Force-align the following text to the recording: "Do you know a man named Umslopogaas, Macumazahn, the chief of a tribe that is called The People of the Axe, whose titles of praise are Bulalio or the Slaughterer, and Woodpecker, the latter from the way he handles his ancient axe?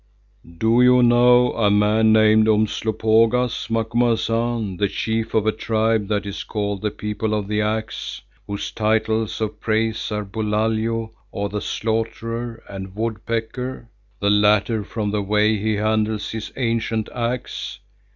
"Do 0.57 0.81
you 0.81 1.03
know 1.03 1.51
a 1.53 1.69
man 1.69 2.11
named 2.11 2.47
Umslopogaas, 2.47 3.69
Macumazahn, 3.69 4.77
the 4.77 4.87
chief 4.87 5.35
of 5.35 5.45
a 5.45 5.51
tribe 5.51 6.07
that 6.07 6.25
is 6.25 6.43
called 6.43 6.81
The 6.81 6.89
People 6.89 7.35
of 7.35 7.47
the 7.47 7.61
Axe, 7.61 8.23
whose 8.47 8.71
titles 8.71 9.39
of 9.41 9.59
praise 9.59 10.11
are 10.11 10.25
Bulalio 10.25 11.11
or 11.31 11.49
the 11.49 11.61
Slaughterer, 11.61 12.63
and 12.67 12.95
Woodpecker, 12.95 13.89
the 14.19 14.31
latter 14.31 14.83
from 14.83 15.11
the 15.11 15.21
way 15.21 15.57
he 15.59 15.75
handles 15.75 16.31
his 16.31 16.51
ancient 16.57 17.07
axe? 17.13 17.77